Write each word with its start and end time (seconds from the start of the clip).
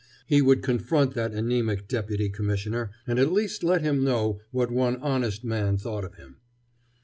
He 0.25 0.41
would 0.41 0.63
confront 0.63 1.13
that 1.13 1.31
anemic 1.31 1.87
Deputy 1.87 2.27
Commissioner 2.27 2.89
and 3.05 3.19
at 3.19 3.31
least 3.31 3.63
let 3.63 3.83
him 3.83 4.03
know 4.03 4.41
what 4.49 4.71
one 4.71 4.95
honest 4.95 5.43
man 5.43 5.77
thought 5.77 6.03
of 6.03 6.15
him. 6.15 6.37